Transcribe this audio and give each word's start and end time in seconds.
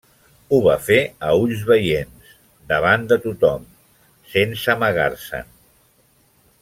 Ho 0.55 0.59
va 0.67 0.77
fer 0.85 0.95
a 1.27 1.33
ulls 1.41 1.59
veients, 1.71 2.31
davant 2.73 3.05
de 3.11 3.19
tothom, 3.27 3.69
sense 4.33 4.73
amagar-se'n. 4.75 5.53